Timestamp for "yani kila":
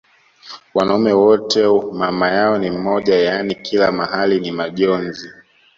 3.19-3.91